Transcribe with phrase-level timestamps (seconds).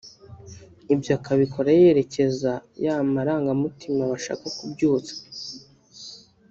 [0.93, 2.51] Ibyo akabikora yerekeza
[2.83, 5.15] ya marangamutima bashaka kubyutsa